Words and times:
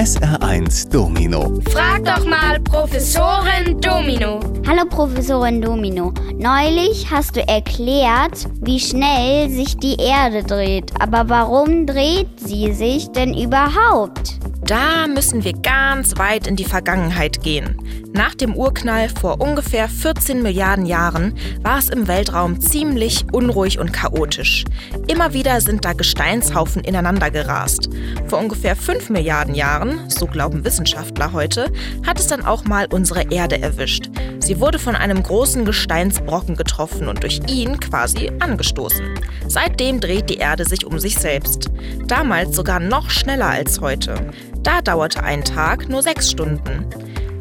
SR1 0.00 0.88
Domino. 0.88 1.60
Frag 1.70 2.02
doch 2.06 2.24
mal 2.24 2.58
Professorin 2.60 3.78
Domino. 3.82 4.40
Hallo 4.66 4.86
Professorin 4.88 5.60
Domino. 5.60 6.14
Neulich 6.38 7.10
hast 7.10 7.36
du 7.36 7.46
erklärt, 7.46 8.46
wie 8.62 8.80
schnell 8.80 9.50
sich 9.50 9.76
die 9.76 9.96
Erde 10.00 10.42
dreht. 10.42 10.90
Aber 10.98 11.28
warum 11.28 11.84
dreht 11.84 12.30
sie 12.40 12.72
sich 12.72 13.10
denn 13.10 13.36
überhaupt? 13.36 14.38
Da 14.70 15.08
müssen 15.08 15.42
wir 15.42 15.52
ganz 15.52 16.16
weit 16.16 16.46
in 16.46 16.54
die 16.54 16.64
Vergangenheit 16.64 17.42
gehen. 17.42 17.76
Nach 18.12 18.36
dem 18.36 18.54
Urknall 18.54 19.08
vor 19.08 19.40
ungefähr 19.40 19.88
14 19.88 20.42
Milliarden 20.42 20.86
Jahren 20.86 21.34
war 21.62 21.80
es 21.80 21.88
im 21.88 22.06
Weltraum 22.06 22.60
ziemlich 22.60 23.24
unruhig 23.32 23.80
und 23.80 23.92
chaotisch. 23.92 24.64
Immer 25.08 25.32
wieder 25.32 25.60
sind 25.60 25.84
da 25.84 25.92
Gesteinshaufen 25.92 26.84
ineinander 26.84 27.32
gerast. 27.32 27.88
Vor 28.28 28.38
ungefähr 28.38 28.76
5 28.76 29.10
Milliarden 29.10 29.56
Jahren, 29.56 30.08
so 30.08 30.28
glauben 30.28 30.64
Wissenschaftler 30.64 31.32
heute, 31.32 31.72
hat 32.06 32.20
es 32.20 32.28
dann 32.28 32.44
auch 32.44 32.64
mal 32.64 32.86
unsere 32.92 33.28
Erde 33.32 33.60
erwischt. 33.60 34.08
Sie 34.38 34.60
wurde 34.60 34.78
von 34.78 34.94
einem 34.94 35.20
großen 35.20 35.64
Gesteinsbrocken 35.64 36.54
getroffen 36.54 37.08
und 37.08 37.24
durch 37.24 37.40
ihn 37.48 37.80
quasi 37.80 38.30
angestoßen. 38.38 39.18
Seitdem 39.50 39.98
dreht 39.98 40.30
die 40.30 40.36
Erde 40.36 40.64
sich 40.64 40.86
um 40.86 41.00
sich 41.00 41.16
selbst. 41.16 41.70
Damals 42.06 42.54
sogar 42.54 42.78
noch 42.78 43.10
schneller 43.10 43.48
als 43.48 43.80
heute. 43.80 44.30
Da 44.62 44.80
dauerte 44.80 45.24
ein 45.24 45.42
Tag 45.42 45.88
nur 45.88 46.04
sechs 46.04 46.30
Stunden. 46.30 46.86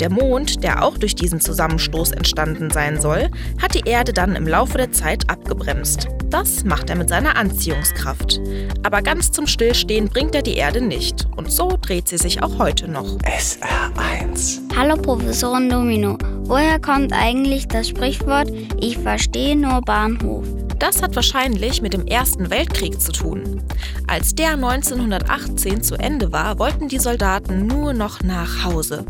Der 0.00 0.10
Mond, 0.10 0.62
der 0.62 0.84
auch 0.84 0.98
durch 0.98 1.14
diesen 1.14 1.40
Zusammenstoß 1.40 2.12
entstanden 2.12 2.68
sein 2.70 3.00
soll, 3.00 3.30
hat 3.62 3.74
die 3.74 3.88
Erde 3.88 4.12
dann 4.12 4.36
im 4.36 4.46
Laufe 4.46 4.76
der 4.76 4.92
Zeit 4.92 5.30
abgebremst. 5.30 6.08
Das 6.28 6.62
macht 6.64 6.90
er 6.90 6.96
mit 6.96 7.08
seiner 7.08 7.36
Anziehungskraft. 7.36 8.38
Aber 8.82 9.00
ganz 9.00 9.30
zum 9.30 9.46
Stillstehen 9.46 10.10
bringt 10.10 10.34
er 10.34 10.42
die 10.42 10.56
Erde 10.56 10.82
nicht. 10.82 11.26
Und 11.36 11.50
so 11.50 11.78
dreht 11.80 12.08
sie 12.08 12.18
sich 12.18 12.42
auch 12.42 12.58
heute 12.58 12.86
noch. 12.86 13.16
SR1. 13.20 14.58
Hallo 14.76 14.96
Professorin 14.96 15.70
Domino. 15.70 16.18
Woher 16.46 16.78
kommt 16.78 17.14
eigentlich 17.14 17.68
das 17.68 17.88
Sprichwort 17.88 18.52
Ich 18.78 18.98
verstehe 18.98 19.56
nur 19.56 19.80
Bahnhof? 19.80 20.46
Das 20.78 21.02
hat 21.02 21.16
wahrscheinlich 21.16 21.80
mit 21.80 21.94
dem 21.94 22.06
Ersten 22.06 22.50
Weltkrieg 22.50 23.00
zu 23.00 23.12
tun. 23.12 23.62
Als 24.06 24.34
der 24.34 24.52
1918 24.52 25.82
zu 25.82 25.94
Ende 25.94 26.32
war, 26.32 26.58
wollten 26.58 26.88
die 26.88 26.98
Soldaten 26.98 27.66
nur 27.66 27.94
noch 27.94 28.22
nach 28.22 28.64
Hause. 28.64 29.06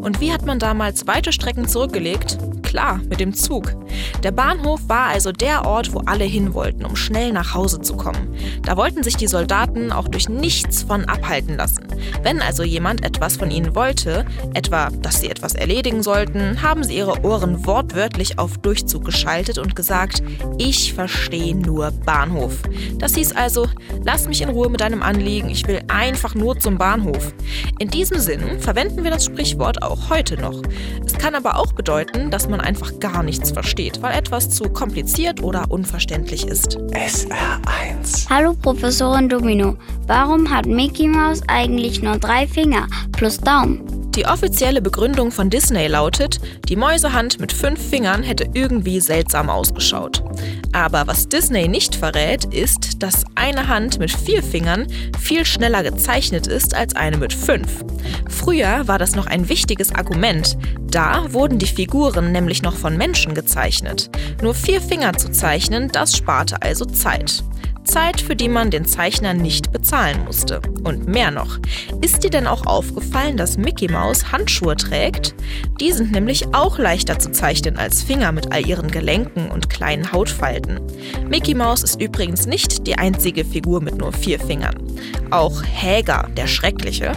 Und 0.00 0.22
wie 0.22 0.32
hat 0.32 0.46
man 0.46 0.58
damals 0.58 1.06
weite 1.06 1.32
Strecken 1.32 1.68
zurückgelegt? 1.68 2.38
Klar, 2.62 3.02
mit 3.10 3.20
dem 3.20 3.34
Zug. 3.34 3.74
Der 4.22 4.30
Bahnhof 4.30 4.80
war 4.88 5.08
also 5.08 5.30
der 5.30 5.66
Ort, 5.66 5.92
wo 5.92 5.98
alle 6.06 6.24
hin 6.24 6.54
wollten, 6.54 6.86
um 6.86 6.96
schnell 6.96 7.32
nach 7.32 7.52
Hause 7.52 7.82
zu 7.82 7.96
kommen. 7.96 8.34
Da 8.62 8.78
wollten 8.78 9.02
sich 9.02 9.16
die 9.16 9.28
Soldaten 9.28 9.92
auch 9.92 10.08
durch 10.08 10.30
nichts 10.30 10.84
von 10.84 11.04
abhalten 11.04 11.56
lassen. 11.56 11.87
Wenn 12.22 12.40
also 12.40 12.62
jemand 12.62 13.04
etwas 13.04 13.36
von 13.36 13.50
ihnen 13.50 13.74
wollte, 13.74 14.24
etwa, 14.54 14.90
dass 14.90 15.20
sie 15.20 15.30
etwas 15.30 15.54
erledigen 15.54 16.02
sollten, 16.02 16.62
haben 16.62 16.84
sie 16.84 16.96
ihre 16.96 17.24
Ohren 17.24 17.66
wortwörtlich 17.66 18.38
auf 18.38 18.58
Durchzug 18.58 19.04
geschaltet 19.04 19.58
und 19.58 19.76
gesagt, 19.76 20.22
ich 20.58 20.94
verstehe 20.94 21.56
nur 21.56 21.90
Bahnhof. 21.90 22.62
Das 22.98 23.14
hieß 23.14 23.32
also, 23.32 23.66
lass 24.04 24.28
mich 24.28 24.42
in 24.42 24.48
Ruhe 24.48 24.68
mit 24.68 24.80
deinem 24.80 25.02
Anliegen, 25.02 25.50
ich 25.50 25.66
will 25.66 25.80
einfach 25.88 26.34
nur 26.34 26.58
zum 26.58 26.78
Bahnhof. 26.78 27.32
In 27.78 27.88
diesem 27.88 28.18
Sinn 28.18 28.60
verwenden 28.60 29.04
wir 29.04 29.10
das 29.10 29.24
Sprichwort 29.24 29.82
auch 29.82 30.10
heute 30.10 30.36
noch. 30.40 30.62
Es 31.04 31.16
kann 31.16 31.34
aber 31.34 31.56
auch 31.56 31.72
bedeuten, 31.72 32.30
dass 32.30 32.48
man 32.48 32.60
einfach 32.60 32.98
gar 33.00 33.22
nichts 33.22 33.50
versteht, 33.50 34.02
weil 34.02 34.16
etwas 34.16 34.50
zu 34.50 34.64
kompliziert 34.64 35.42
oder 35.42 35.70
unverständlich 35.70 36.46
ist. 36.46 36.78
SR1. 36.78 38.28
Hallo 38.28 38.54
Professorin 38.54 39.28
Domino. 39.28 39.76
Warum 40.06 40.50
hat 40.50 40.66
Mickey 40.66 41.08
Mouse 41.08 41.42
eigentlich 41.48 41.87
nur 42.02 42.18
drei 42.18 42.46
Finger 42.46 42.86
plus 43.12 43.38
Daumen? 43.38 43.98
Die 44.14 44.26
offizielle 44.26 44.82
Begründung 44.82 45.30
von 45.30 45.48
Disney 45.48 45.86
lautet, 45.86 46.40
die 46.68 46.74
Mäusehand 46.74 47.38
mit 47.38 47.52
fünf 47.52 47.80
Fingern 47.80 48.24
hätte 48.24 48.48
irgendwie 48.52 48.98
seltsam 48.98 49.48
ausgeschaut. 49.48 50.24
Aber 50.72 51.06
was 51.06 51.28
Disney 51.28 51.68
nicht 51.68 51.94
verrät, 51.94 52.44
ist, 52.46 53.00
dass 53.02 53.24
eine 53.36 53.68
Hand 53.68 54.00
mit 54.00 54.10
vier 54.10 54.42
Fingern 54.42 54.88
viel 55.20 55.44
schneller 55.44 55.84
gezeichnet 55.84 56.48
ist 56.48 56.74
als 56.74 56.96
eine 56.96 57.16
mit 57.16 57.32
fünf. 57.32 57.84
Früher 58.28 58.88
war 58.88 58.98
das 58.98 59.14
noch 59.14 59.26
ein 59.26 59.48
wichtiges 59.48 59.94
Argument. 59.94 60.58
Da 60.90 61.32
wurden 61.32 61.58
die 61.58 61.66
Figuren 61.66 62.32
nämlich 62.32 62.62
noch 62.62 62.74
von 62.74 62.96
Menschen 62.96 63.34
gezeichnet. 63.34 64.10
Nur 64.42 64.54
vier 64.54 64.80
Finger 64.80 65.12
zu 65.12 65.30
zeichnen, 65.30 65.90
das 65.92 66.16
sparte 66.16 66.60
also 66.60 66.84
Zeit. 66.86 67.44
Zeit, 67.88 68.20
für 68.20 68.36
die 68.36 68.48
man 68.48 68.70
den 68.70 68.84
Zeichner 68.84 69.34
nicht 69.34 69.72
bezahlen 69.72 70.24
musste. 70.24 70.60
Und 70.84 71.08
mehr 71.08 71.30
noch. 71.30 71.58
Ist 72.00 72.22
dir 72.22 72.30
denn 72.30 72.46
auch 72.46 72.66
aufgefallen, 72.66 73.36
dass 73.36 73.56
Mickey 73.56 73.88
Mouse 73.88 74.30
Handschuhe 74.30 74.76
trägt? 74.76 75.34
Die 75.80 75.92
sind 75.92 76.12
nämlich 76.12 76.54
auch 76.54 76.78
leichter 76.78 77.18
zu 77.18 77.32
zeichnen 77.32 77.78
als 77.78 78.02
Finger 78.02 78.30
mit 78.32 78.52
all 78.52 78.66
ihren 78.66 78.90
Gelenken 78.90 79.50
und 79.50 79.70
kleinen 79.70 80.12
Hautfalten. 80.12 80.80
Mickey 81.28 81.54
Mouse 81.54 81.82
ist 81.82 82.00
übrigens 82.00 82.46
nicht 82.46 82.86
die 82.86 82.96
einzige 82.96 83.44
Figur 83.44 83.82
mit 83.82 83.96
nur 83.96 84.12
vier 84.12 84.38
Fingern. 84.38 84.76
Auch 85.30 85.62
Häger, 85.64 86.28
der 86.36 86.46
Schreckliche, 86.46 87.12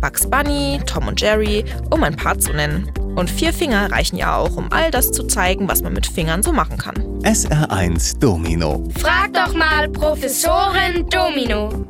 Bugs 0.00 0.28
Bunny, 0.28 0.80
Tom 0.86 1.08
und 1.08 1.20
Jerry, 1.20 1.64
um 1.90 2.02
ein 2.04 2.16
paar 2.16 2.38
zu 2.38 2.52
nennen. 2.52 2.90
Und 3.20 3.28
vier 3.28 3.52
Finger 3.52 3.92
reichen 3.92 4.16
ja 4.16 4.34
auch, 4.34 4.56
um 4.56 4.72
all 4.72 4.90
das 4.90 5.12
zu 5.12 5.24
zeigen, 5.24 5.68
was 5.68 5.82
man 5.82 5.92
mit 5.92 6.06
Fingern 6.06 6.42
so 6.42 6.52
machen 6.52 6.78
kann. 6.78 6.94
SR1 7.20 8.18
Domino. 8.18 8.82
Frag 8.98 9.34
doch 9.34 9.52
mal 9.52 9.90
Professorin 9.90 11.06
Domino. 11.10 11.86